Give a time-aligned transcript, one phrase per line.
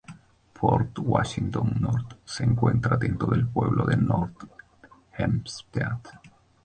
[0.55, 4.45] Port Washington North se encuentra dentro del pueblo de North
[5.15, 5.99] Hempstead.